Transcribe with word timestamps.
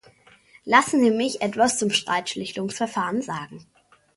Lassen 0.65 0.99
Sie 0.99 1.11
mich 1.11 1.43
etwas 1.43 1.77
zum 1.77 1.91
Streitschlichtungsverfahren 1.91 3.21
sagen. 3.21 3.67